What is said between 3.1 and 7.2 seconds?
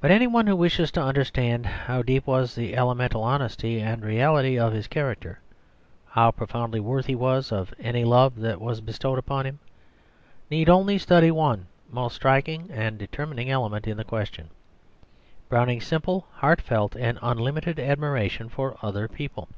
honesty and reality of his character, how profoundly worthy he